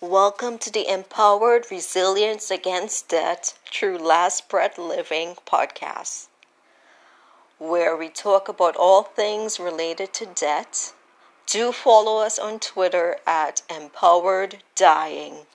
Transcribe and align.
Welcome 0.00 0.58
to 0.58 0.70
the 0.70 0.88
Empowered 0.88 1.66
Resilience 1.72 2.52
Against 2.52 3.08
Debt 3.08 3.58
Through 3.66 3.98
Last 3.98 4.48
Breath 4.48 4.78
Living 4.78 5.34
podcast, 5.44 6.28
where 7.58 7.96
we 7.96 8.08
talk 8.08 8.48
about 8.48 8.76
all 8.76 9.02
things 9.02 9.58
related 9.58 10.12
to 10.12 10.26
debt. 10.26 10.92
Do 11.46 11.72
follow 11.72 12.24
us 12.24 12.38
on 12.38 12.60
Twitter 12.60 13.16
at 13.26 13.62
Empowered 13.68 14.62
Dying. 14.76 15.46